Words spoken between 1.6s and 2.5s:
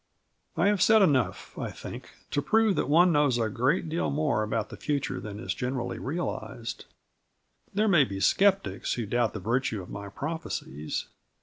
think, to